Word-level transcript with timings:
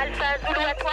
Alpha 0.00 0.38
Zulu 0.46 0.64
à 0.64 0.74
toi. 0.74 0.92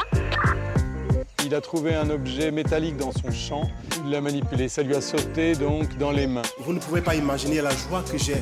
Il 1.46 1.54
a 1.54 1.62
trouvé 1.62 1.94
un 1.96 2.10
objet 2.10 2.52
métallique 2.52 2.98
dans 2.98 3.12
son 3.12 3.32
champ, 3.32 3.70
il 4.04 4.12
l'a 4.12 4.22
manipulé, 4.22 4.68
ça 4.68 4.82
lui 4.82 4.96
a 4.96 5.02
sauté 5.02 5.54
donc 5.54 5.98
dans 5.98 6.12
les 6.12 6.26
mains. 6.28 6.42
Vous 6.60 6.74
ne 6.74 6.80
pouvez 6.80 7.02
pas 7.02 7.16
imaginer 7.16 7.62
la 7.62 7.70
joie 7.70 8.04
que 8.04 8.18
j'ai 8.18 8.42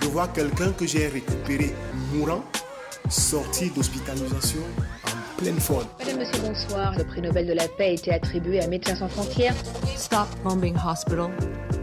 de 0.00 0.06
voir 0.06 0.32
quelqu'un 0.32 0.72
que 0.72 0.86
j'ai 0.86 1.06
récupéré 1.08 1.74
mourant, 2.12 2.44
sorti 3.08 3.70
d'hospitalisation 3.70 4.60
en 5.06 5.36
pleine 5.42 5.60
forme. 5.60 5.86
Madame, 5.98 6.18
Monsieur, 6.18 6.42
bonsoir. 6.42 6.94
Le 6.96 7.04
prix 7.04 7.22
Nobel 7.22 7.46
de 7.46 7.52
la 7.52 7.68
paix 7.68 7.84
a 7.84 7.90
été 7.90 8.12
attribué 8.12 8.60
à 8.60 8.66
Médecins 8.66 8.96
sans 8.96 9.08
frontières. 9.08 9.54
Stop 9.96 10.28
bombing 10.42 10.76
hospital. 10.76 11.30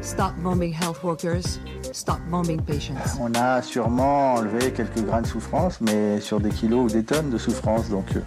Stop 0.01 0.33
bombing 0.41 0.73
health 0.73 1.03
workers. 1.03 1.59
Stop 1.93 2.19
bombing 2.29 2.61
patients. 2.61 2.95
On 3.19 3.33
a 3.35 3.61
sûrement 3.61 4.35
enlevé 4.35 4.71
quelques 4.71 5.03
grains 5.05 5.21
de 5.21 5.27
souffrance, 5.27 5.79
mais 5.81 6.19
sur 6.21 6.39
des 6.39 6.49
kilos 6.49 6.91
ou 6.91 6.95
des 6.95 7.03
tonnes 7.03 7.29
de 7.29 7.37
souffrance. 7.37 7.89
Donc, 7.89 8.05
euh, 8.15 8.21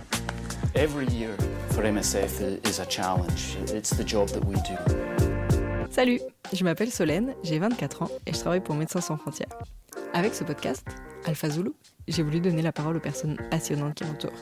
Every 0.76 1.06
year 1.06 1.30
for 1.70 1.84
MSF 1.84 2.40
is 2.68 2.80
a 2.80 2.84
challenge. 2.88 3.56
It's 3.72 3.90
the 3.96 4.06
job 4.06 4.28
that 4.30 4.44
we 4.44 4.56
do. 4.62 4.74
Salut, 5.90 6.20
je 6.52 6.64
m'appelle 6.64 6.90
Solène, 6.90 7.34
j'ai 7.44 7.60
24 7.60 8.02
ans 8.02 8.10
et 8.26 8.32
je 8.32 8.38
travaille 8.40 8.60
pour 8.60 8.74
Médecins 8.74 9.00
sans 9.00 9.16
frontières. 9.16 9.56
Avec 10.12 10.34
ce 10.34 10.42
podcast, 10.42 10.84
Alpha 11.24 11.48
Zulu, 11.50 11.72
j'ai 12.08 12.22
voulu 12.22 12.40
donner 12.40 12.62
la 12.62 12.72
parole 12.72 12.96
aux 12.96 13.00
personnes 13.00 13.36
passionnantes 13.50 13.94
qui 13.94 14.04
m'entourent, 14.04 14.32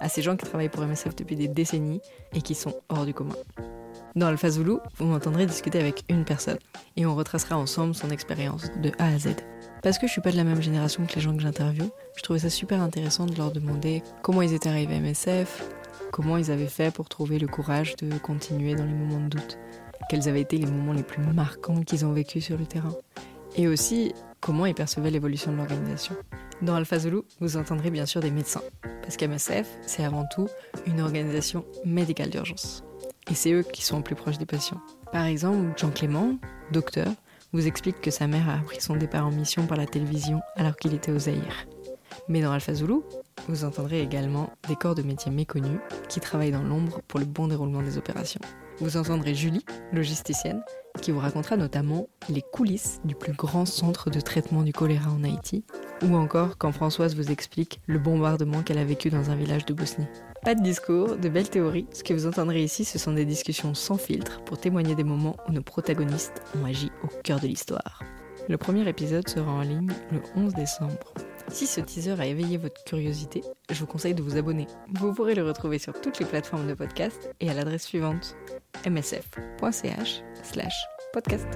à 0.00 0.08
ces 0.08 0.22
gens 0.22 0.36
qui 0.36 0.46
travaillent 0.46 0.68
pour 0.68 0.84
MSF 0.84 1.16
depuis 1.16 1.36
des 1.36 1.48
décennies 1.48 2.00
et 2.32 2.42
qui 2.42 2.54
sont 2.54 2.74
hors 2.88 3.04
du 3.04 3.14
commun. 3.14 3.34
Dans 4.14 4.26
Alpha 4.26 4.50
Zulu, 4.50 4.78
vous 4.96 5.06
m'entendrez 5.06 5.46
discuter 5.46 5.78
avec 5.78 6.04
une 6.08 6.24
personne 6.24 6.58
et 6.96 7.06
on 7.06 7.14
retracera 7.14 7.56
ensemble 7.56 7.94
son 7.94 8.10
expérience 8.10 8.70
de 8.82 8.90
A 8.98 9.06
à 9.06 9.18
Z. 9.18 9.36
Parce 9.82 9.98
que 9.98 10.06
je 10.06 10.12
suis 10.12 10.20
pas 10.20 10.32
de 10.32 10.36
la 10.36 10.44
même 10.44 10.62
génération 10.62 11.04
que 11.06 11.14
les 11.14 11.20
gens 11.20 11.36
que 11.36 11.42
j'interviewe, 11.42 11.90
je 12.16 12.22
trouvais 12.22 12.40
ça 12.40 12.50
super 12.50 12.80
intéressant 12.80 13.26
de 13.26 13.36
leur 13.36 13.52
demander 13.52 14.02
comment 14.22 14.42
ils 14.42 14.54
étaient 14.54 14.68
arrivés 14.68 14.96
à 14.96 15.00
MSF, 15.00 15.62
comment 16.10 16.36
ils 16.36 16.50
avaient 16.50 16.66
fait 16.66 16.92
pour 16.92 17.08
trouver 17.08 17.38
le 17.38 17.46
courage 17.46 17.96
de 17.96 18.16
continuer 18.18 18.74
dans 18.74 18.84
les 18.84 18.94
moments 18.94 19.20
de 19.20 19.28
doute, 19.28 19.58
quels 20.08 20.28
avaient 20.28 20.40
été 20.40 20.56
les 20.56 20.66
moments 20.66 20.94
les 20.94 21.02
plus 21.02 21.22
marquants 21.22 21.82
qu'ils 21.82 22.04
ont 22.04 22.12
vécu 22.12 22.40
sur 22.40 22.58
le 22.58 22.66
terrain, 22.66 22.94
et 23.56 23.68
aussi 23.68 24.14
comment 24.48 24.64
ils 24.64 24.74
percevaient 24.74 25.10
l'évolution 25.10 25.52
de 25.52 25.58
l'organisation. 25.58 26.14
Dans 26.62 26.74
Alpha 26.74 26.98
Zulu, 26.98 27.18
vous 27.38 27.58
entendrez 27.58 27.90
bien 27.90 28.06
sûr 28.06 28.22
des 28.22 28.30
médecins, 28.30 28.62
parce 29.02 29.18
qu'MSF, 29.18 29.68
c'est 29.82 30.04
avant 30.04 30.24
tout 30.24 30.48
une 30.86 31.02
organisation 31.02 31.66
médicale 31.84 32.30
d'urgence. 32.30 32.82
Et 33.30 33.34
c'est 33.34 33.52
eux 33.52 33.62
qui 33.62 33.84
sont 33.84 34.00
plus 34.00 34.14
proches 34.14 34.38
des 34.38 34.46
patients. 34.46 34.80
Par 35.12 35.26
exemple, 35.26 35.74
Jean 35.76 35.90
Clément, 35.90 36.38
docteur, 36.72 37.08
vous 37.52 37.66
explique 37.66 38.00
que 38.00 38.10
sa 38.10 38.26
mère 38.26 38.48
a 38.48 38.54
appris 38.54 38.80
son 38.80 38.96
départ 38.96 39.26
en 39.26 39.30
mission 39.30 39.66
par 39.66 39.76
la 39.76 39.84
télévision 39.84 40.40
alors 40.56 40.76
qu'il 40.76 40.94
était 40.94 41.12
au 41.12 41.18
Zaïre. 41.18 41.66
Mais 42.30 42.40
dans 42.40 42.52
Alpha 42.52 42.72
Zulu, 42.72 43.00
vous 43.48 43.64
entendrez 43.64 44.00
également 44.00 44.50
des 44.68 44.76
corps 44.76 44.94
de 44.94 45.02
métiers 45.02 45.32
méconnus 45.32 45.80
qui 46.08 46.20
travaillent 46.20 46.52
dans 46.52 46.62
l'ombre 46.62 47.00
pour 47.08 47.18
le 47.18 47.26
bon 47.26 47.48
déroulement 47.48 47.82
des 47.82 47.98
opérations. 47.98 48.40
Vous 48.80 48.96
entendrez 48.96 49.34
Julie, 49.34 49.64
logisticienne, 49.92 50.62
qui 51.00 51.10
vous 51.10 51.18
racontera 51.18 51.56
notamment 51.56 52.08
les 52.28 52.42
coulisses 52.42 53.00
du 53.04 53.14
plus 53.14 53.32
grand 53.32 53.66
centre 53.66 54.10
de 54.10 54.20
traitement 54.20 54.62
du 54.62 54.72
choléra 54.72 55.10
en 55.10 55.24
Haïti, 55.24 55.64
ou 56.02 56.14
encore 56.14 56.58
quand 56.58 56.72
Françoise 56.72 57.16
vous 57.16 57.30
explique 57.30 57.80
le 57.86 57.98
bombardement 57.98 58.62
qu'elle 58.62 58.78
a 58.78 58.84
vécu 58.84 59.10
dans 59.10 59.30
un 59.30 59.36
village 59.36 59.64
de 59.66 59.74
Bosnie. 59.74 60.06
Pas 60.42 60.54
de 60.54 60.62
discours, 60.62 61.16
de 61.16 61.28
belles 61.28 61.50
théories, 61.50 61.86
ce 61.92 62.04
que 62.04 62.14
vous 62.14 62.26
entendrez 62.26 62.62
ici 62.62 62.84
ce 62.84 62.98
sont 62.98 63.12
des 63.12 63.24
discussions 63.24 63.74
sans 63.74 63.96
filtre 63.96 64.40
pour 64.44 64.58
témoigner 64.58 64.94
des 64.94 65.04
moments 65.04 65.36
où 65.48 65.52
nos 65.52 65.62
protagonistes 65.62 66.42
ont 66.56 66.64
agi 66.64 66.92
au 67.02 67.08
cœur 67.24 67.40
de 67.40 67.48
l'histoire. 67.48 68.02
Le 68.48 68.56
premier 68.56 68.88
épisode 68.88 69.28
sera 69.28 69.50
en 69.50 69.62
ligne 69.62 69.92
le 70.12 70.22
11 70.36 70.54
décembre. 70.54 71.12
Si 71.50 71.66
ce 71.66 71.80
teaser 71.80 72.20
a 72.20 72.26
éveillé 72.26 72.56
votre 72.56 72.82
curiosité, 72.84 73.42
je 73.70 73.78
vous 73.80 73.86
conseille 73.86 74.14
de 74.14 74.22
vous 74.22 74.36
abonner. 74.36 74.66
Vous 74.94 75.12
pourrez 75.14 75.34
le 75.34 75.46
retrouver 75.46 75.78
sur 75.78 75.98
toutes 76.00 76.18
les 76.18 76.26
plateformes 76.26 76.68
de 76.68 76.74
podcast 76.74 77.30
et 77.40 77.50
à 77.50 77.54
l'adresse 77.54 77.84
suivante 77.84 78.36
msf.ch 78.86 80.22
slash 80.42 80.74
podcast. 81.12 81.48